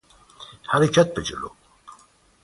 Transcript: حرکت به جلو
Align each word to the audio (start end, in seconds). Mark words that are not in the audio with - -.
حرکت 0.67 1.13
به 1.13 1.21
جلو 1.23 1.49